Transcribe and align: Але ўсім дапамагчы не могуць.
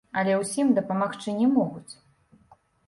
Але 0.21 0.33
ўсім 0.37 0.71
дапамагчы 0.79 1.37
не 1.43 1.47
могуць. 1.57 1.93